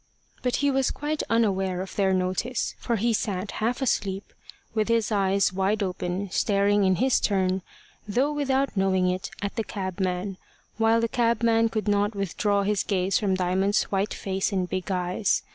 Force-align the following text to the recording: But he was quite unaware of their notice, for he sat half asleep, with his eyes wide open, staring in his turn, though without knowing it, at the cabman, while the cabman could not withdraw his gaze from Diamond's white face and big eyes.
But 0.41 0.55
he 0.65 0.71
was 0.71 0.89
quite 0.89 1.21
unaware 1.29 1.79
of 1.79 1.95
their 1.95 2.11
notice, 2.11 2.73
for 2.79 2.95
he 2.95 3.13
sat 3.13 3.51
half 3.61 3.83
asleep, 3.83 4.33
with 4.73 4.87
his 4.87 5.11
eyes 5.11 5.53
wide 5.53 5.83
open, 5.83 6.31
staring 6.31 6.85
in 6.85 6.95
his 6.95 7.19
turn, 7.19 7.61
though 8.07 8.31
without 8.31 8.75
knowing 8.75 9.11
it, 9.11 9.29
at 9.43 9.55
the 9.57 9.63
cabman, 9.63 10.37
while 10.79 11.01
the 11.01 11.07
cabman 11.07 11.69
could 11.69 11.87
not 11.87 12.15
withdraw 12.15 12.63
his 12.63 12.81
gaze 12.81 13.19
from 13.19 13.35
Diamond's 13.35 13.83
white 13.91 14.15
face 14.15 14.51
and 14.51 14.67
big 14.67 14.89
eyes. 14.89 15.43